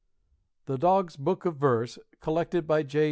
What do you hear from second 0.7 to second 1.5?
Dog's Book